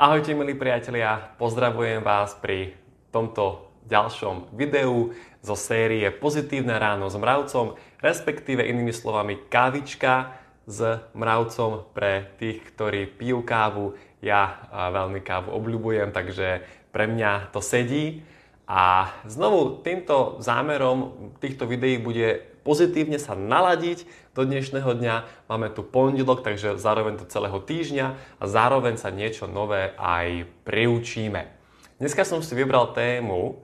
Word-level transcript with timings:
Ahojte 0.00 0.32
milí 0.32 0.56
priatelia, 0.56 1.36
pozdravujem 1.36 2.00
vás 2.00 2.32
pri 2.32 2.72
tomto 3.12 3.68
ďalšom 3.84 4.48
videu 4.56 5.12
zo 5.44 5.52
série 5.52 6.08
Pozitívne 6.08 6.72
ráno 6.80 7.12
s 7.12 7.20
mravcom, 7.20 7.76
respektíve 8.00 8.64
inými 8.64 8.96
slovami 8.96 9.36
kávička 9.52 10.40
s 10.64 11.04
mravcom 11.12 11.84
pre 11.92 12.32
tých, 12.40 12.64
ktorí 12.72 13.12
pijú 13.12 13.44
kávu. 13.44 13.92
Ja 14.24 14.64
veľmi 14.72 15.20
kávu 15.20 15.52
obľúbujem, 15.52 16.16
takže 16.16 16.64
pre 16.96 17.04
mňa 17.04 17.52
to 17.52 17.60
sedí. 17.60 18.24
A 18.70 19.10
znovu 19.26 19.82
týmto 19.82 20.38
zámerom 20.38 21.34
týchto 21.42 21.66
videí 21.66 21.98
bude 21.98 22.38
pozitívne 22.62 23.18
sa 23.18 23.34
naladiť 23.34 24.06
do 24.30 24.46
dnešného 24.46 24.94
dňa. 24.94 25.14
Máme 25.50 25.74
tu 25.74 25.82
pondelok, 25.82 26.46
takže 26.46 26.78
zároveň 26.78 27.18
do 27.18 27.26
celého 27.26 27.58
týždňa 27.58 28.06
a 28.38 28.44
zároveň 28.46 28.94
sa 28.94 29.10
niečo 29.10 29.50
nové 29.50 29.90
aj 29.98 30.46
priučíme. 30.62 31.50
Dneska 31.98 32.22
som 32.22 32.46
si 32.46 32.54
vybral 32.54 32.94
tému 32.94 33.58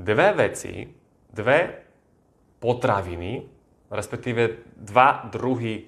dve 0.00 0.32
veci, 0.32 0.88
dve 1.28 1.84
potraviny, 2.64 3.44
respektíve 3.92 4.72
dva 4.72 5.28
druhy 5.28 5.84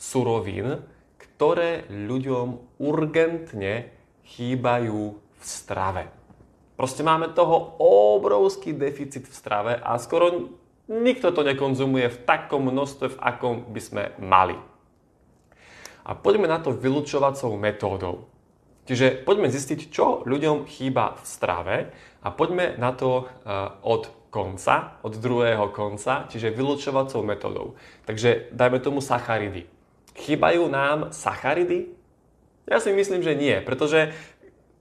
surovín, 0.00 0.88
ktoré 1.20 1.84
ľuďom 1.92 2.80
urgentne 2.80 3.92
chýbajú 4.24 5.00
v 5.20 5.42
strave. 5.44 6.19
Proste 6.80 7.04
máme 7.04 7.36
toho 7.36 7.76
obrovský 8.16 8.72
deficit 8.72 9.28
v 9.28 9.36
strave 9.36 9.72
a 9.76 10.00
skoro 10.00 10.48
Nikto 10.90 11.30
to 11.30 11.46
nekonzumuje 11.46 12.10
v 12.10 12.18
takom 12.26 12.66
množstve, 12.66 13.14
v 13.14 13.20
akom 13.22 13.70
by 13.70 13.78
sme 13.78 14.02
mali. 14.18 14.58
A 16.02 16.18
poďme 16.18 16.50
na 16.50 16.58
to 16.58 16.74
vylúčovacou 16.74 17.54
metódou. 17.54 18.26
Čiže 18.90 19.22
poďme 19.22 19.46
zistiť, 19.46 19.86
čo 19.86 20.26
ľuďom 20.26 20.66
chýba 20.66 21.14
v 21.14 21.22
strave 21.22 21.76
a 22.26 22.28
poďme 22.34 22.74
na 22.74 22.90
to 22.90 23.22
uh, 23.22 23.78
od 23.86 24.10
konca, 24.34 24.98
od 25.06 25.14
druhého 25.14 25.70
konca, 25.70 26.26
čiže 26.26 26.50
vylúčovacou 26.50 27.22
metódou. 27.22 27.78
Takže 28.02 28.50
dajme 28.50 28.82
tomu 28.82 28.98
sacharidy. 28.98 29.70
Chýbajú 30.18 30.66
nám 30.66 31.14
sacharidy? 31.14 31.94
Ja 32.66 32.82
si 32.82 32.90
myslím, 32.90 33.22
že 33.22 33.38
nie, 33.38 33.62
pretože 33.62 34.10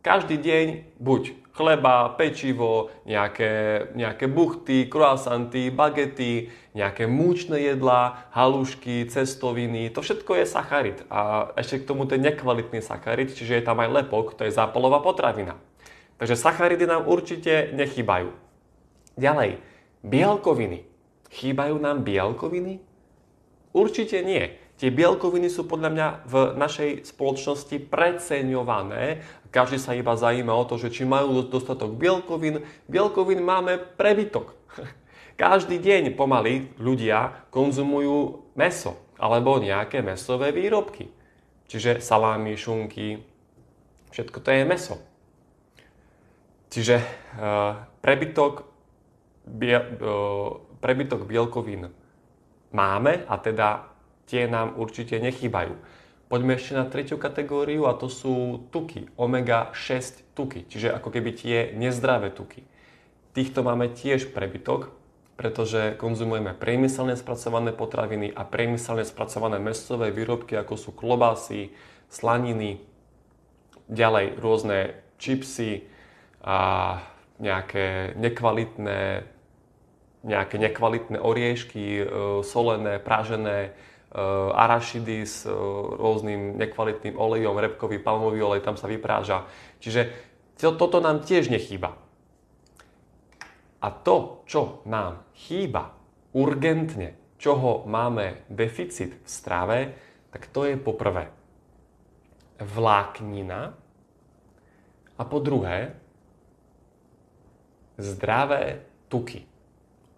každý 0.02 0.42
deň 0.42 0.66
buď 0.97 1.48
chleba, 1.59 2.15
pečivo, 2.15 2.88
nejaké, 3.03 3.91
nejaké 3.91 4.31
buchty, 4.31 4.88
croissanty, 4.88 5.67
bagety, 5.67 6.47
nejaké 6.71 7.03
múčne 7.03 7.59
jedlá, 7.59 8.31
halušky, 8.31 9.03
cestoviny, 9.11 9.91
to 9.91 9.99
všetko 9.99 10.39
je 10.39 10.45
sacharid. 10.47 10.97
A 11.11 11.52
ešte 11.59 11.83
k 11.83 11.87
tomu 11.91 12.07
ten 12.07 12.23
nekvalitný 12.23 12.80
sacharid, 12.80 13.35
čiže 13.35 13.59
je 13.59 13.67
tam 13.67 13.83
aj 13.83 13.91
lepok, 13.91 14.39
to 14.39 14.47
je 14.47 14.55
zápalová 14.55 15.03
potravina. 15.03 15.59
Takže 16.15 16.39
sacharidy 16.39 16.87
nám 16.87 17.11
určite 17.11 17.75
nechýbajú. 17.75 18.31
Ďalej, 19.19 19.59
bielkoviny. 19.99 20.87
Chýbajú 21.27 21.75
nám 21.75 22.07
bielkoviny? 22.07 22.80
Určite 23.75 24.23
nie. 24.23 24.55
Tie 24.80 24.95
bielkoviny 24.95 25.52
sú 25.52 25.67
podľa 25.67 25.89
mňa 25.91 26.07
v 26.23 26.35
našej 26.55 27.11
spoločnosti 27.11 27.83
preceňované. 27.91 29.19
Každý 29.50 29.81
sa 29.81 29.97
iba 29.97 30.14
zaujíma 30.14 30.53
o 30.53 30.67
to, 30.69 30.78
že 30.78 30.94
či 30.94 31.09
majú 31.09 31.42
dostatok 31.42 31.97
bielkovín. 31.97 32.61
Bielkovín 32.86 33.42
máme 33.42 33.81
prebytok. 33.97 34.53
Každý 35.42 35.81
deň 35.81 36.14
pomaly 36.14 36.69
ľudia 36.78 37.50
konzumujú 37.50 38.45
meso 38.53 39.00
alebo 39.17 39.58
nejaké 39.58 40.05
mesové 40.05 40.53
výrobky. 40.53 41.09
Čiže 41.70 42.02
salámy, 42.02 42.53
šunky, 42.58 43.22
všetko 44.14 44.38
to 44.42 44.50
je 44.53 44.64
meso. 44.66 44.95
Čiže 46.70 47.02
uh, 47.02 47.89
prebytok, 48.02 48.70
bie, 49.50 49.77
uh, 49.77 50.61
prebytok 50.77 51.26
bielkovín 51.26 51.89
máme 52.70 53.26
a 53.26 53.33
teda 53.42 53.89
tie 54.30 54.45
nám 54.45 54.77
určite 54.77 55.17
nechýbajú. 55.17 55.73
Poďme 56.30 56.62
ešte 56.62 56.78
na 56.78 56.86
tretiu 56.86 57.17
kategóriu 57.17 57.90
a 57.90 57.98
to 57.98 58.06
sú 58.06 58.62
tuky, 58.70 59.10
omega-6 59.17 60.30
tuky, 60.38 60.62
čiže 60.70 60.94
ako 60.94 61.10
keby 61.10 61.34
tie 61.34 61.58
nezdravé 61.73 62.30
tuky. 62.30 62.70
Týchto 63.34 63.66
máme 63.66 63.90
tiež 63.90 64.30
prebytok, 64.30 64.94
pretože 65.34 65.98
konzumujeme 65.98 66.54
priemyselne 66.54 67.17
spracované 67.17 67.73
potraviny 67.73 68.30
a 68.30 68.45
priemyselne 68.45 69.10
spracované 69.10 69.58
mesové 69.58 70.14
výrobky, 70.14 70.54
ako 70.54 70.78
sú 70.78 70.90
klobásy, 70.94 71.73
slaniny, 72.14 72.78
ďalej 73.90 74.38
rôzne 74.38 75.02
čipsy 75.17 75.90
a 76.46 77.02
nejaké 77.42 78.14
nekvalitné, 78.22 79.26
nejaké 80.22 80.56
nekvalitné 80.61 81.17
oriešky, 81.17 81.86
e, 81.98 82.04
solené, 82.46 83.02
pražené, 83.02 83.73
arašidy 84.58 85.21
s 85.21 85.45
eh, 85.45 85.53
rôznym 85.97 86.58
nekvalitným 86.58 87.14
olejom, 87.14 87.58
repkový 87.61 88.02
palmový 88.02 88.42
olej, 88.42 88.65
tam 88.65 88.73
sa 88.73 88.89
vypráža. 88.89 89.45
Čiže 89.77 90.09
toto 90.58 90.99
nám 90.99 91.21
tiež 91.23 91.53
nechýba. 91.53 91.95
A 93.80 93.87
to, 93.95 94.43
čo 94.43 94.83
nám 94.83 95.23
chýba 95.31 95.95
urgentne, 96.36 97.15
čoho 97.39 97.87
máme 97.87 98.43
deficit 98.52 99.15
v 99.23 99.27
strave, 99.30 99.77
tak 100.36 100.52
to 100.52 100.67
je 100.67 100.75
poprvé 100.75 101.31
vláknina 102.59 103.71
a 105.15 105.21
po 105.23 105.39
druhé 105.39 105.95
zdravé 107.95 108.83
tuky, 109.08 109.48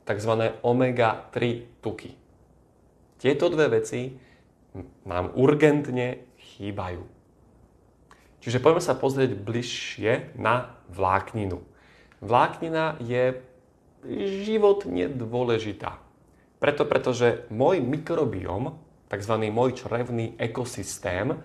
takzvané 0.09 0.57
omega-3 0.66 1.62
tuky. 1.85 2.21
Tieto 3.22 3.54
dve 3.54 3.70
veci 3.70 4.18
nám 5.06 5.38
urgentne 5.38 6.26
chýbajú. 6.42 7.06
Čiže 8.42 8.58
poďme 8.58 8.82
sa 8.82 8.98
pozrieť 8.98 9.38
bližšie 9.38 10.34
na 10.42 10.74
vlákninu. 10.90 11.62
Vláknina 12.26 12.98
je 12.98 13.38
životne 14.42 15.06
dôležitá. 15.14 16.02
Preto, 16.58 16.90
pretože 16.90 17.46
môj 17.54 17.86
mikrobióm, 17.86 18.74
tzv. 19.06 19.34
môj 19.54 19.78
črevný 19.78 20.34
ekosystém, 20.42 21.38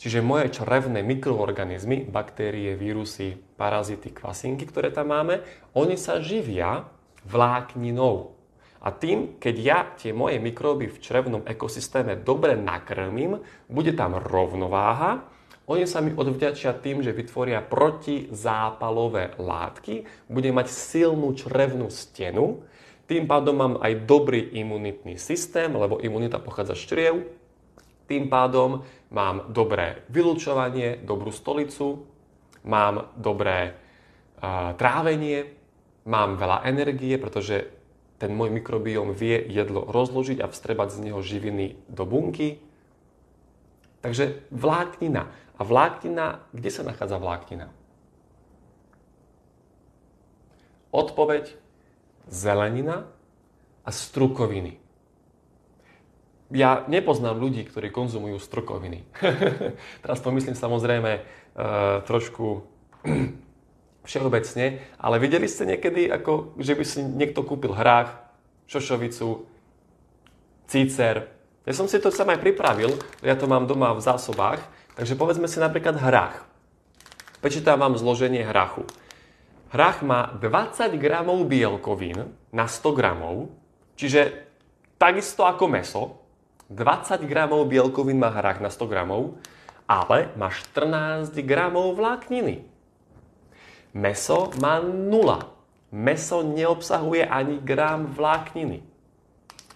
čiže 0.00 0.24
moje 0.24 0.48
črevné 0.56 1.04
mikroorganizmy, 1.04 2.08
baktérie, 2.08 2.72
vírusy, 2.80 3.36
parazity, 3.36 4.08
kvasinky, 4.16 4.64
ktoré 4.64 4.88
tam 4.88 5.12
máme, 5.12 5.44
oni 5.76 6.00
sa 6.00 6.24
živia 6.24 6.88
vlákninou. 7.28 8.39
A 8.80 8.88
tým, 8.96 9.36
keď 9.36 9.54
ja 9.60 9.78
tie 9.92 10.16
moje 10.16 10.40
mikróby 10.40 10.88
v 10.88 11.00
črevnom 11.04 11.44
ekosystéme 11.44 12.16
dobre 12.24 12.56
nakrmím, 12.56 13.36
bude 13.68 13.92
tam 13.92 14.16
rovnováha, 14.16 15.28
oni 15.70 15.86
sa 15.86 16.02
mi 16.02 16.10
odvďačia 16.10 16.74
tým, 16.82 16.98
že 16.98 17.14
vytvoria 17.14 17.62
protizápalové 17.62 19.38
látky, 19.38 20.26
budem 20.26 20.58
mať 20.58 20.66
silnú 20.66 21.30
črevnú 21.36 21.86
stenu, 21.92 22.66
tým 23.06 23.30
pádom 23.30 23.54
mám 23.54 23.74
aj 23.78 24.02
dobrý 24.02 24.54
imunitný 24.58 25.14
systém, 25.14 25.70
lebo 25.70 26.02
imunita 26.02 26.42
pochádza 26.42 26.74
z 26.74 26.82
čriev, 26.90 27.14
tým 28.10 28.26
pádom 28.26 28.82
mám 29.14 29.50
dobré 29.54 30.02
vylúčovanie, 30.10 30.98
dobrú 31.06 31.30
stolicu, 31.30 32.02
mám 32.66 33.14
dobré 33.14 33.70
uh, 33.70 34.74
trávenie, 34.74 35.54
mám 36.06 36.34
veľa 36.34 36.66
energie, 36.66 37.14
pretože 37.14 37.79
ten 38.20 38.36
môj 38.36 38.52
mikrobióm 38.52 39.16
vie 39.16 39.40
jedlo 39.48 39.88
rozložiť 39.88 40.44
a 40.44 40.50
vstrebať 40.52 40.92
z 40.92 40.98
neho 41.08 41.24
živiny 41.24 41.80
do 41.88 42.04
bunky. 42.04 42.60
Takže 44.04 44.44
vláknina. 44.52 45.32
A 45.56 45.60
vláknina, 45.64 46.44
kde 46.52 46.68
sa 46.68 46.84
nachádza 46.84 47.16
vláknina? 47.16 47.72
Odpoveď 50.92 51.56
zelenina 52.28 53.08
a 53.84 53.90
strukoviny. 53.90 54.76
Ja 56.52 56.84
nepoznám 56.90 57.40
ľudí, 57.40 57.64
ktorí 57.64 57.88
konzumujú 57.88 58.36
strukoviny. 58.36 59.06
Teraz 60.04 60.18
pomyslím 60.20 60.58
samozrejme 60.58 61.10
e, 61.16 61.20
trošku 62.04 62.66
všeobecne, 64.04 64.80
ale 64.96 65.16
videli 65.20 65.46
ste 65.46 65.68
niekedy, 65.68 66.08
ako, 66.08 66.56
že 66.56 66.72
by 66.74 66.84
si 66.84 67.00
niekto 67.04 67.44
kúpil 67.44 67.76
hrách, 67.76 68.16
šošovicu, 68.70 69.44
cícer. 70.70 71.28
Ja 71.66 71.72
som 71.76 71.90
si 71.90 72.00
to 72.00 72.08
sám 72.08 72.32
aj 72.32 72.40
pripravil, 72.40 72.96
ja 73.20 73.36
to 73.36 73.50
mám 73.50 73.68
doma 73.68 73.92
v 73.92 74.04
zásobách, 74.04 74.62
takže 74.96 75.18
povedzme 75.18 75.50
si 75.50 75.60
napríklad 75.60 75.98
hrách. 75.98 76.46
Prečítam 77.40 77.80
vám 77.80 77.96
zloženie 77.96 78.44
hrachu. 78.44 78.84
Hrách 79.70 80.02
má 80.02 80.34
20 80.38 80.98
gramov 80.98 81.46
bielkovín 81.46 82.34
na 82.50 82.66
100 82.66 82.98
gramov, 82.98 83.54
čiže 83.94 84.46
takisto 84.98 85.46
ako 85.46 85.64
meso, 85.70 86.02
20 86.72 87.22
gramov 87.26 87.66
bielkovín 87.66 88.18
má 88.18 88.30
hrách 88.34 88.62
na 88.62 88.70
100 88.70 88.90
gramov 88.90 89.38
ale 89.90 90.30
má 90.38 90.54
14 90.54 91.34
gramov 91.42 91.98
vlákniny. 91.98 92.62
Meso 93.94 94.54
má 94.62 94.78
0. 94.78 95.10
Meso 95.90 96.46
neobsahuje 96.46 97.26
ani 97.26 97.58
gram 97.58 98.06
vlákniny. 98.06 98.86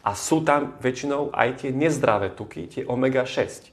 A 0.05 0.14
sú 0.14 0.44
tam 0.44 0.76
väčšinou 0.78 1.32
aj 1.32 1.64
tie 1.64 1.70
nezdravé 1.72 2.31
tuky, 2.37 2.69
tie 2.69 2.82
omega-6. 2.84 3.72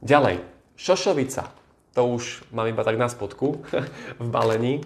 Ďalej, 0.00 0.40
šošovica. 0.80 1.52
To 1.92 2.16
už 2.16 2.48
mám 2.50 2.66
iba 2.66 2.80
tak 2.82 2.96
na 2.96 3.06
spodku 3.06 3.60
v 4.24 4.28
balení. 4.32 4.80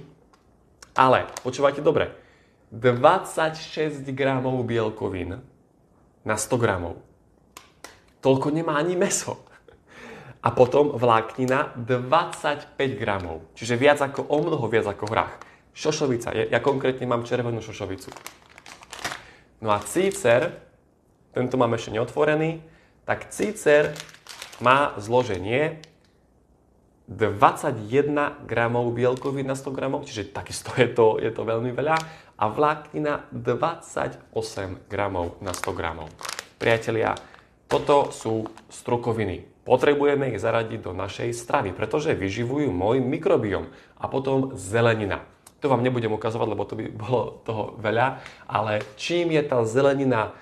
Ale, 0.99 1.31
počúvajte 1.43 1.81
dobre, 1.81 2.11
26 2.75 4.03
gramov 4.11 4.59
bielkovín 4.67 5.39
na 6.27 6.35
100 6.35 6.59
gramov. 6.59 6.99
Toľko 8.19 8.51
nemá 8.51 8.81
ani 8.81 8.99
meso. 8.99 9.47
A 10.45 10.53
potom 10.53 10.93
vláknina 10.93 11.73
25 11.73 12.77
gramov. 13.01 13.49
Čiže 13.57 13.81
viac 13.81 13.99
ako, 14.05 14.29
o 14.29 14.39
mnoho 14.45 14.69
viac 14.69 14.85
ako 14.85 15.09
hrách. 15.09 15.35
Šošovica. 15.73 16.37
Ja, 16.53 16.61
konkrétne 16.61 17.09
mám 17.09 17.25
červenú 17.25 17.65
šošovicu. 17.65 18.13
No 19.65 19.73
a 19.73 19.81
cícer, 19.81 20.61
tento 21.33 21.57
mám 21.57 21.73
ešte 21.73 21.97
neotvorený, 21.97 22.61
tak 23.09 23.33
cícer 23.33 23.97
má 24.61 24.93
zloženie 25.01 25.81
21 27.09 28.49
gramov 28.49 28.93
bielkovín 28.97 29.45
na 29.45 29.57
100 29.57 29.77
gramov, 29.77 30.09
čiže 30.09 30.33
takisto 30.33 30.73
je 30.77 30.89
to, 30.89 31.21
je 31.21 31.29
to 31.33 31.43
veľmi 31.45 31.73
veľa. 31.73 31.97
A 32.37 32.45
vláknina 32.49 33.29
28 33.33 34.31
gramov 34.89 35.37
na 35.45 35.53
100 35.53 35.73
gramov. 35.77 36.09
Priatelia, 36.57 37.13
toto 37.69 38.13
sú 38.13 38.49
strukoviny. 38.69 39.45
Potrebujeme 39.65 40.37
ich 40.37 40.43
zaradiť 40.45 40.81
do 40.85 40.93
našej 40.93 41.33
stravy, 41.33 41.73
pretože 41.73 42.13
vyživujú 42.13 42.69
môj 42.69 43.01
mikrobiom. 43.01 43.73
A 43.97 44.05
potom 44.13 44.53
zelenina. 44.55 45.25
To 45.65 45.73
vám 45.73 45.81
nebudem 45.81 46.13
ukazovať, 46.13 46.49
lebo 46.53 46.69
to 46.69 46.77
by 46.77 46.85
bolo 46.93 47.41
toho 47.49 47.73
veľa, 47.81 48.21
ale 48.45 48.85
čím 49.01 49.33
je 49.33 49.43
tá 49.49 49.65
zelenina 49.65 50.37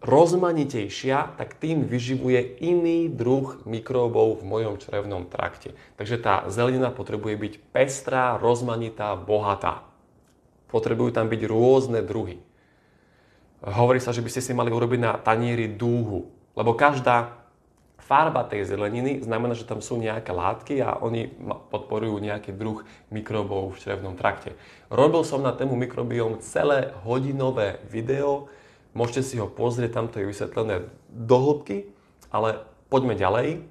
rozmanitejšia, 0.00 1.36
tak 1.36 1.60
tým 1.60 1.84
vyživuje 1.84 2.64
iný 2.64 3.12
druh 3.12 3.60
mikróbov 3.68 4.40
v 4.40 4.48
mojom 4.48 4.80
črevnom 4.80 5.28
trakte. 5.28 5.76
Takže 6.00 6.16
tá 6.16 6.48
zelenina 6.48 6.88
potrebuje 6.88 7.34
byť 7.36 7.54
pestrá, 7.74 8.40
rozmanitá, 8.40 9.18
bohatá. 9.18 9.84
Potrebujú 10.72 11.12
tam 11.12 11.28
byť 11.28 11.40
rôzne 11.44 12.00
druhy. 12.00 12.40
Hovorí 13.58 13.98
sa, 13.98 14.14
že 14.14 14.22
by 14.22 14.30
ste 14.30 14.40
si 14.40 14.54
mali 14.54 14.70
urobiť 14.70 15.00
na 15.02 15.12
tanieri 15.18 15.66
dúhu, 15.66 16.37
lebo 16.58 16.74
každá 16.74 17.38
farba 18.02 18.42
tej 18.42 18.66
zeleniny 18.66 19.22
znamená, 19.22 19.54
že 19.54 19.68
tam 19.68 19.78
sú 19.78 20.00
nejaké 20.00 20.32
látky 20.34 20.80
a 20.82 20.98
oni 20.98 21.30
podporujú 21.70 22.18
nejaký 22.18 22.56
druh 22.56 22.82
mikrobov 23.12 23.76
v 23.76 23.80
črevnom 23.84 24.16
trakte. 24.18 24.56
Robil 24.90 25.22
som 25.22 25.44
na 25.44 25.54
tému 25.54 25.76
mikrobióm 25.76 26.40
celé 26.40 26.90
hodinové 27.04 27.78
video, 27.86 28.50
môžete 28.96 29.22
si 29.22 29.36
ho 29.36 29.46
pozrieť, 29.46 29.94
tam 29.94 30.06
to 30.08 30.24
je 30.24 30.30
vysvetlené 30.32 30.88
do 31.12 31.36
hĺbky, 31.36 31.92
ale 32.32 32.64
poďme 32.88 33.14
ďalej. 33.14 33.62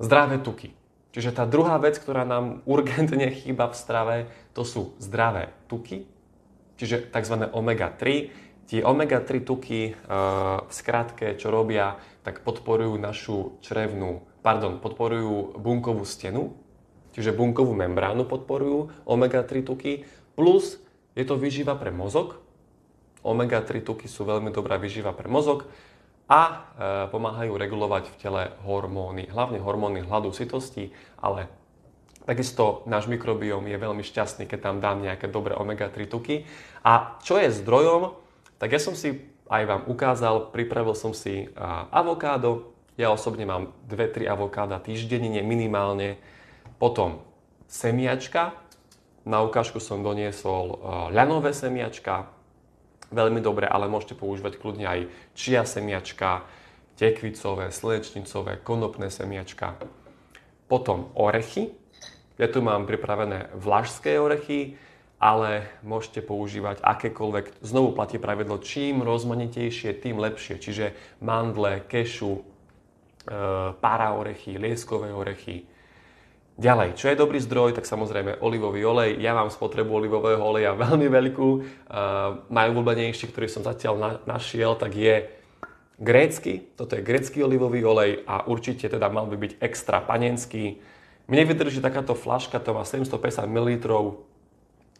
Zdravé 0.00 0.40
tuky. 0.40 0.72
Čiže 1.12 1.32
tá 1.32 1.44
druhá 1.48 1.76
vec, 1.76 2.00
ktorá 2.00 2.24
nám 2.24 2.60
urgentne 2.68 3.36
chýba 3.36 3.68
v 3.68 3.76
strave, 3.76 4.16
to 4.56 4.64
sú 4.64 4.96
zdravé 4.96 5.52
tuky, 5.68 6.08
čiže 6.80 7.12
tzv. 7.12 7.52
omega-3. 7.52 8.32
Tie 8.66 8.82
omega-3 8.82 9.46
tuky, 9.46 9.94
v 9.94 10.72
skratke, 10.74 11.38
čo 11.38 11.54
robia, 11.54 12.02
tak 12.26 12.42
podporujú 12.42 12.98
našu 12.98 13.62
črevnú, 13.62 14.26
pardon, 14.42 14.82
podporujú 14.82 15.54
bunkovú 15.62 16.02
stenu, 16.02 16.58
čiže 17.14 17.30
bunkovú 17.30 17.78
membránu 17.78 18.26
podporujú 18.26 19.06
omega-3 19.06 19.62
tuky, 19.62 20.02
plus 20.34 20.82
je 21.14 21.22
to 21.22 21.38
vyživa 21.38 21.78
pre 21.78 21.94
mozog. 21.94 22.42
Omega-3 23.22 23.86
tuky 23.86 24.10
sú 24.10 24.26
veľmi 24.26 24.50
dobrá 24.50 24.82
vyživa 24.82 25.14
pre 25.14 25.30
mozog 25.30 25.70
a 26.26 26.40
e, 26.42 26.54
pomáhajú 27.14 27.54
regulovať 27.54 28.10
v 28.10 28.16
tele 28.18 28.42
hormóny, 28.66 29.30
hlavne 29.30 29.62
hormóny 29.62 30.02
hladu, 30.02 30.34
sytosti, 30.34 30.90
ale 31.22 31.46
takisto 32.26 32.82
náš 32.90 33.06
mikrobióm 33.06 33.62
je 33.70 33.78
veľmi 33.78 34.02
šťastný, 34.02 34.50
keď 34.50 34.58
tam 34.58 34.76
dám 34.82 35.06
nejaké 35.06 35.30
dobré 35.30 35.54
omega-3 35.54 36.10
tuky. 36.10 36.42
A 36.82 37.18
čo 37.22 37.38
je 37.38 37.54
zdrojom? 37.54 38.25
Tak 38.56 38.72
ja 38.72 38.80
som 38.80 38.96
si 38.96 39.20
aj 39.46 39.62
vám 39.68 39.82
ukázal, 39.86 40.50
pripravil 40.50 40.96
som 40.96 41.12
si 41.12 41.52
avokádo. 41.92 42.72
Ja 42.96 43.12
osobne 43.12 43.44
mám 43.44 43.76
2-3 43.86 44.24
avokáda 44.24 44.80
týždenne 44.80 45.44
minimálne. 45.44 46.16
Potom 46.80 47.20
semiačka. 47.68 48.56
Na 49.28 49.44
ukážku 49.44 49.76
som 49.76 50.00
doniesol 50.00 50.80
ľanové 51.12 51.52
semiačka. 51.52 52.32
Veľmi 53.12 53.44
dobre, 53.44 53.68
ale 53.68 53.86
môžete 53.86 54.16
používať 54.18 54.58
kľudne 54.58 54.86
aj 54.88 55.00
čia 55.36 55.62
semiačka, 55.62 56.48
tekvicové, 56.96 57.70
slnečnicové, 57.70 58.64
konopné 58.64 59.12
semiačka. 59.12 59.76
Potom 60.66 61.12
orechy. 61.14 61.70
Ja 62.40 62.48
tu 62.48 62.64
mám 62.64 62.88
pripravené 62.88 63.52
vlašské 63.54 64.16
orechy, 64.18 64.80
ale 65.16 65.72
môžete 65.80 66.20
používať 66.20 66.84
akékoľvek, 66.84 67.64
znovu 67.64 67.96
platí 67.96 68.20
pravidlo, 68.20 68.60
čím 68.60 69.00
rozmanitejšie, 69.00 69.96
tým 69.96 70.20
lepšie. 70.20 70.60
Čiže 70.60 70.92
mandle, 71.24 71.80
kešu, 71.88 72.36
e, 72.36 72.42
para 73.80 74.12
orechy, 74.12 74.60
lieskové 74.60 75.16
orechy. 75.16 75.64
Ďalej, 76.56 76.96
čo 76.96 77.12
je 77.12 77.20
dobrý 77.20 77.36
zdroj, 77.40 77.76
tak 77.76 77.84
samozrejme 77.84 78.40
olivový 78.40 78.80
olej. 78.84 79.20
Ja 79.20 79.36
mám 79.36 79.52
spotrebu 79.52 79.92
olivového 79.92 80.40
oleja 80.40 80.76
veľmi 80.84 81.08
veľkú. 81.08 81.48
E, 81.48 81.60
najobľúbenejší, 82.52 83.32
ktorý 83.32 83.48
som 83.48 83.64
zatiaľ 83.64 83.94
na, 83.96 84.10
našiel, 84.28 84.76
tak 84.76 84.92
je 84.92 85.32
grécky. 85.96 86.76
Toto 86.76 86.92
je 86.92 87.00
grécky 87.00 87.40
olivový 87.40 87.80
olej 87.88 88.20
a 88.28 88.44
určite 88.44 88.84
teda 88.92 89.08
mal 89.08 89.24
by 89.32 89.36
byť 89.40 89.52
extra 89.64 90.04
panenský. 90.04 90.76
Mne 91.26 91.42
vydrží 91.48 91.80
takáto 91.80 92.12
flaška, 92.12 92.60
to 92.60 92.76
má 92.76 92.84
750 92.84 93.48
ml, 93.48 93.80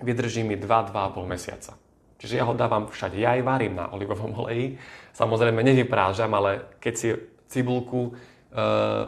vydrží 0.03 0.45
mi 0.45 0.57
2-2,5 0.57 1.25
mesiaca. 1.25 1.73
Čiže 2.17 2.41
ja 2.41 2.45
ho 2.49 2.57
dávam 2.57 2.89
všade. 2.89 3.21
Ja 3.21 3.37
aj 3.37 3.43
varím 3.45 3.77
na 3.77 3.93
olivovom 3.93 4.33
oleji. 4.33 4.81
Samozrejme 5.13 5.61
nevyprážam, 5.61 6.33
ale 6.33 6.81
keď 6.81 6.95
si 6.97 7.09
cibulku 7.53 8.09
e, 8.09 8.13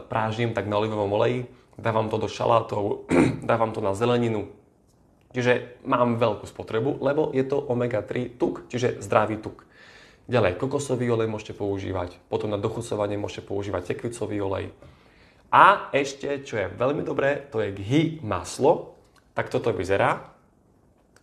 prážim, 0.05 0.53
tak 0.53 0.69
na 0.69 0.77
olivovom 0.77 1.09
oleji. 1.17 1.49
Dávam 1.79 2.11
to 2.11 2.21
do 2.21 2.29
šalátov, 2.29 3.09
dávam 3.49 3.73
to 3.73 3.81
na 3.81 3.97
zeleninu. 3.97 4.53
Čiže 5.29 5.81
mám 5.85 6.17
veľkú 6.17 6.45
spotrebu, 6.49 7.01
lebo 7.05 7.29
je 7.33 7.45
to 7.45 7.61
omega-3 7.61 8.37
tuk, 8.37 8.65
čiže 8.69 8.97
zdravý 9.01 9.37
tuk. 9.37 9.65
Ďalej, 10.29 10.61
kokosový 10.61 11.09
olej 11.09 11.29
môžete 11.29 11.57
používať, 11.57 12.17
potom 12.29 12.53
na 12.53 12.61
dochucovanie 12.61 13.17
môžete 13.17 13.45
používať 13.45 13.93
tekvicový 13.93 14.37
olej. 14.41 14.65
A 15.49 15.89
ešte, 15.89 16.45
čo 16.45 16.61
je 16.61 16.69
veľmi 16.69 17.01
dobré, 17.01 17.49
to 17.49 17.61
je 17.61 17.73
ghy 17.73 18.01
maslo. 18.21 18.93
Tak 19.33 19.49
toto 19.49 19.73
vyzerá 19.73 20.38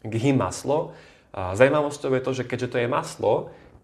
ghy 0.08 0.32
maslo. 0.32 0.94
Zajímavosťou 1.36 2.10
je 2.16 2.22
to, 2.22 2.32
že 2.32 2.44
keďže 2.48 2.68
to 2.72 2.76
je 2.80 2.88
maslo, 2.88 3.32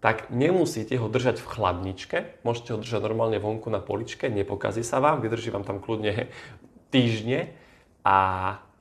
tak 0.03 0.27
nemusíte 0.33 0.99
ho 0.99 1.07
držať 1.07 1.39
v 1.39 1.47
chladničke, 1.47 2.17
môžete 2.43 2.75
ho 2.75 2.81
držať 2.83 2.99
normálne 3.07 3.39
vonku 3.39 3.71
na 3.71 3.79
poličke, 3.79 4.27
nepokazí 4.27 4.83
sa 4.83 4.99
vám, 4.99 5.23
vydrží 5.23 5.47
vám 5.47 5.63
tam 5.63 5.79
kľudne 5.79 6.27
týždne 6.91 7.55
a 8.03 8.17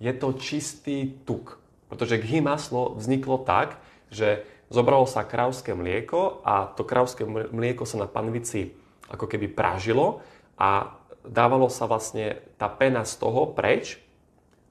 je 0.02 0.12
to 0.18 0.34
čistý 0.34 1.14
tuk. 1.22 1.62
Pretože 1.86 2.18
ghy 2.18 2.42
maslo 2.42 2.98
vzniklo 2.98 3.38
tak, 3.38 3.78
že 4.10 4.42
zobralo 4.72 5.06
sa 5.06 5.22
krauské 5.22 5.78
mlieko 5.78 6.42
a 6.42 6.66
to 6.74 6.82
krauské 6.82 7.22
mlieko 7.28 7.86
sa 7.86 8.02
na 8.02 8.08
panvici 8.10 8.74
ako 9.06 9.30
keby 9.30 9.46
pražilo 9.52 10.24
a 10.58 10.96
dávalo 11.22 11.70
sa 11.70 11.86
vlastne 11.86 12.42
tá 12.58 12.66
pena 12.66 13.06
z 13.06 13.14
toho 13.20 13.46
preč 13.52 14.02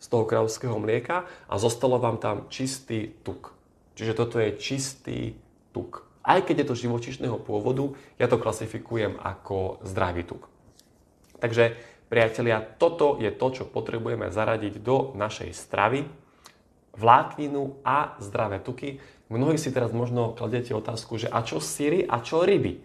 z 0.02 0.06
toho 0.10 0.26
kráľovského 0.26 0.82
mlieka 0.82 1.30
a 1.46 1.54
zostalo 1.62 2.02
vám 2.02 2.18
tam 2.18 2.50
čistý 2.50 3.14
tuk. 3.22 3.54
Čiže 3.94 4.18
toto 4.18 4.42
je 4.42 4.58
čistý 4.58 5.38
tuk. 5.70 6.10
Aj 6.26 6.42
keď 6.42 6.66
je 6.66 6.68
to 6.74 6.82
živočišného 6.82 7.38
pôvodu, 7.38 7.94
ja 8.18 8.26
to 8.26 8.42
klasifikujem 8.42 9.22
ako 9.22 9.78
zdravý 9.86 10.26
tuk. 10.26 10.50
Takže, 11.38 11.78
priatelia, 12.10 12.62
toto 12.62 13.18
je 13.18 13.30
to, 13.34 13.48
čo 13.62 13.64
potrebujeme 13.70 14.30
zaradiť 14.30 14.82
do 14.82 15.14
našej 15.18 15.54
stravy. 15.54 16.06
Vlákninu 16.94 17.82
a 17.86 18.18
zdravé 18.22 18.62
tuky. 18.62 19.02
Mnohí 19.32 19.56
si 19.58 19.74
teraz 19.74 19.96
možno 19.96 20.36
kladete 20.38 20.76
otázku, 20.76 21.18
že 21.18 21.32
a 21.32 21.42
čo 21.42 21.58
síry 21.58 22.06
a 22.06 22.20
čo 22.22 22.44
ryby? 22.44 22.84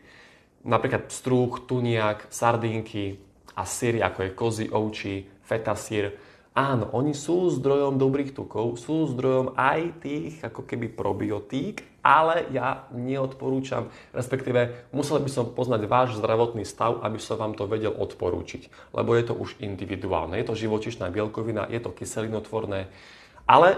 Napríklad 0.64 1.12
strúch, 1.12 1.68
tuniak, 1.68 2.28
sardínky 2.30 3.20
a 3.58 3.66
síry 3.66 4.00
ako 4.00 4.18
je 4.20 4.30
kozy, 4.30 4.64
ovči, 4.70 5.14
feta 5.42 5.74
sír 5.74 6.16
Áno, 6.56 6.88
oni 6.96 7.12
sú 7.12 7.52
zdrojom 7.52 8.00
dobrých 8.00 8.32
tukov, 8.32 8.80
sú 8.80 9.04
zdrojom 9.12 9.52
aj 9.60 10.00
tých 10.00 10.40
ako 10.40 10.64
keby 10.64 10.88
probiotík, 10.88 11.84
ale 12.00 12.48
ja 12.48 12.88
neodporúčam, 12.96 13.92
respektíve 14.16 14.88
musel 14.88 15.20
by 15.20 15.28
som 15.28 15.52
poznať 15.52 15.84
váš 15.84 16.16
zdravotný 16.16 16.64
stav, 16.64 17.04
aby 17.04 17.20
som 17.20 17.36
vám 17.36 17.52
to 17.60 17.68
vedel 17.68 17.92
odporúčiť, 17.92 18.72
lebo 18.96 19.12
je 19.12 19.24
to 19.28 19.34
už 19.36 19.60
individuálne. 19.60 20.40
Je 20.40 20.48
to 20.48 20.56
živočišná 20.56 21.12
bielkovina, 21.12 21.68
je 21.68 21.76
to 21.76 21.92
kyselinotvorné, 21.92 22.88
ale 23.44 23.76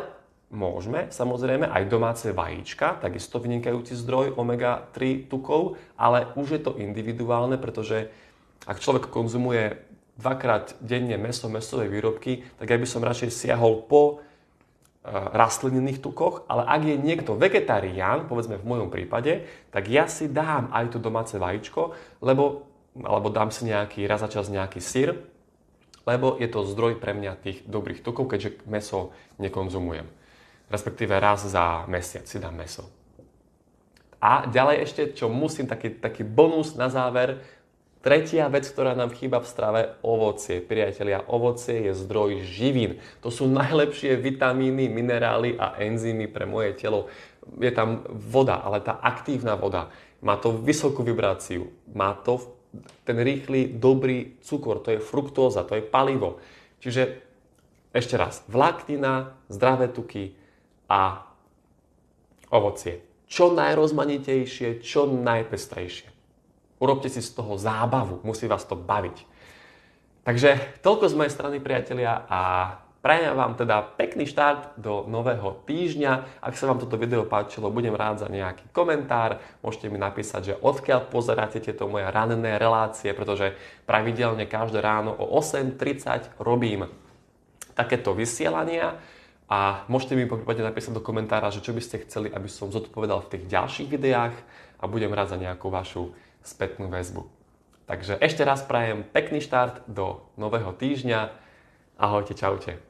môžeme 0.55 1.11
samozrejme 1.11 1.67
aj 1.67 1.83
domáce 1.91 2.31
vajíčka, 2.31 3.03
takisto 3.03 3.43
vynikajúci 3.43 3.99
zdroj 3.99 4.39
omega-3 4.39 5.27
tukov, 5.27 5.75
ale 5.99 6.31
už 6.39 6.47
je 6.55 6.61
to 6.63 6.79
individuálne, 6.79 7.59
pretože 7.59 8.07
ak 8.71 8.79
človek 8.79 9.11
konzumuje 9.11 9.88
dvakrát 10.19 10.75
denne 10.83 11.15
meso, 11.15 11.47
mesové 11.47 11.87
výrobky, 11.87 12.43
tak 12.59 12.75
ja 12.75 12.79
by 12.79 12.87
som 12.87 13.07
radšej 13.07 13.31
siahol 13.31 13.87
po 13.87 14.27
Eh, 15.09 15.15
rastlinných 15.15 16.05
tukoch, 16.05 16.45
ale 16.53 16.69
ak 16.69 16.81
je 16.85 16.97
niekto 17.01 17.33
vegetarián, 17.33 18.29
povedzme 18.29 18.61
v 18.61 18.69
mojom 18.69 18.93
prípade, 18.93 19.49
tak 19.73 19.89
ja 19.89 20.05
si 20.05 20.29
dám 20.29 20.69
aj 20.69 20.93
to 20.93 20.99
domáce 21.01 21.33
vajíčko, 21.33 21.97
lebo, 22.21 22.69
alebo 23.01 23.33
dám 23.33 23.49
si 23.49 23.65
nejaký, 23.65 24.05
raz 24.05 24.21
za 24.21 24.29
čas 24.29 24.53
nejaký 24.53 24.85
syr, 24.85 25.17
lebo 26.05 26.37
je 26.37 26.51
to 26.53 26.61
zdroj 26.61 27.01
pre 27.01 27.17
mňa 27.17 27.41
tých 27.41 27.65
dobrých 27.65 28.05
tukov, 28.05 28.29
keďže 28.29 28.69
meso 28.69 29.17
nekonzumujem. 29.41 30.05
Respektíve 30.69 31.17
raz 31.17 31.41
za 31.47 31.89
mesiac 31.89 32.29
si 32.29 32.37
dám 32.37 32.59
meso. 32.59 32.85
A 34.21 34.45
ďalej 34.45 34.77
ešte, 34.83 35.03
čo 35.17 35.33
musím, 35.33 35.65
taký, 35.65 35.95
taký 35.95 36.21
bonus 36.21 36.77
na 36.77 36.93
záver, 36.93 37.41
Tretia 37.99 38.47
vec, 38.47 38.63
ktorá 38.71 38.95
nám 38.95 39.11
chýba 39.11 39.43
v 39.43 39.51
strave, 39.51 39.81
ovocie. 40.07 40.63
Priatelia, 40.63 41.27
ovocie 41.27 41.91
je 41.91 41.99
zdroj 41.99 42.47
živín. 42.47 43.03
To 43.27 43.35
sú 43.35 43.51
najlepšie 43.51 44.15
vitamíny, 44.15 44.87
minerály 44.87 45.59
a 45.59 45.75
enzymy 45.83 46.31
pre 46.31 46.47
moje 46.47 46.79
telo. 46.79 47.11
Je 47.59 47.75
tam 47.75 48.07
voda, 48.07 48.63
ale 48.63 48.79
tá 48.87 49.03
aktívna 49.03 49.59
voda. 49.59 49.91
Má 50.23 50.39
to 50.39 50.55
vysokú 50.55 51.03
vibráciu. 51.03 51.75
Má 51.91 52.15
to 52.15 52.39
ten 53.03 53.19
rýchly, 53.19 53.67
dobrý 53.67 54.39
cukor. 54.47 54.79
To 54.87 54.95
je 54.95 55.03
fruktóza, 55.03 55.67
to 55.67 55.75
je 55.75 55.83
palivo. 55.83 56.39
Čiže 56.79 57.19
ešte 57.91 58.15
raz, 58.15 58.47
vláknina, 58.47 59.35
zdravé 59.51 59.91
tuky 59.91 60.39
a 60.87 61.27
ovocie. 62.53 63.03
Čo 63.27 63.51
najrozmanitejšie, 63.53 64.79
čo 64.85 65.11
najpestrejšie. 65.11 66.18
Urobte 66.79 67.11
si 67.11 67.19
z 67.19 67.35
toho 67.35 67.59
zábavu, 67.59 68.23
musí 68.23 68.47
vás 68.47 68.63
to 68.63 68.79
baviť. 68.79 69.27
Takže 70.23 70.83
toľko 70.85 71.05
z 71.11 71.15
mojej 71.19 71.33
strany, 71.33 71.57
priatelia, 71.59 72.23
a 72.29 72.41
prajem 73.01 73.33
vám 73.33 73.57
teda 73.57 73.81
pekný 73.97 74.29
štart 74.29 74.77
do 74.77 75.09
nového 75.09 75.65
týždňa. 75.65 76.45
Ak 76.45 76.55
sa 76.55 76.69
vám 76.69 76.79
toto 76.79 77.01
video 77.01 77.25
páčilo, 77.25 77.73
budem 77.73 77.97
rád 77.97 78.23
za 78.23 78.29
nejaký 78.29 78.69
komentár. 78.71 79.41
Môžete 79.65 79.89
mi 79.89 79.97
napísať, 79.97 80.53
že 80.53 80.59
odkiaľ 80.61 81.09
pozeráte 81.09 81.65
tieto 81.65 81.89
moje 81.89 82.07
ranné 82.13 82.61
relácie, 82.61 83.11
pretože 83.17 83.57
pravidelne 83.89 84.45
každé 84.45 84.85
ráno 84.85 85.17
o 85.17 85.41
8.30 85.41 86.37
robím 86.37 86.87
takéto 87.73 88.13
vysielania 88.13 89.01
a 89.49 89.89
môžete 89.89 90.13
mi 90.13 90.29
prípadne 90.29 90.69
napísať 90.69 90.93
do 90.93 91.01
komentára, 91.01 91.49
že 91.49 91.65
čo 91.65 91.73
by 91.73 91.81
ste 91.81 92.05
chceli, 92.05 92.29
aby 92.29 92.53
som 92.53 92.69
zodpovedal 92.69 93.25
v 93.25 93.31
tých 93.33 93.45
ďalších 93.49 93.89
videách 93.89 94.37
a 94.77 94.85
budem 94.85 95.09
rád 95.09 95.33
za 95.33 95.41
nejakú 95.41 95.73
vašu 95.73 96.13
spätnú 96.43 96.89
väzbu. 96.89 97.27
Takže 97.89 98.21
ešte 98.21 98.45
raz 98.45 98.61
prajem 98.65 99.01
pekný 99.01 99.41
štart 99.41 99.89
do 99.89 100.21
nového 100.37 100.77
týždňa. 100.77 101.33
Ahojte, 101.97 102.37
čaute. 102.37 102.88